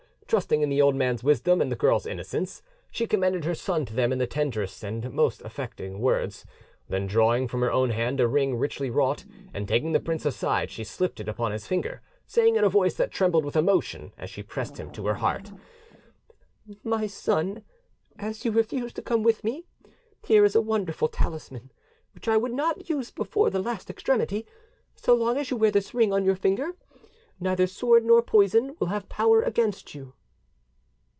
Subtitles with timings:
[0.31, 3.93] Trusting in the old man's wisdom and the girl's innocence, she commended her son to
[3.93, 6.45] them in the tenderest and most affecting words;
[6.87, 10.71] then drawing from her own hand a ring richly wrought, and taking the prince aside,
[10.71, 14.29] she slipped it upon his finger, saying in a voice that trembled with emotion as
[14.29, 15.51] she pressed him to her heart—
[16.81, 17.65] "My son,
[18.17, 19.65] as you refuse to come with me,
[20.25, 21.73] here is a wonderful talisman,
[22.13, 24.47] which I would not use before the last extremity.
[24.95, 26.77] So long as you wear this ring on your finger,
[27.37, 30.13] neither sword nor poison will have power against you."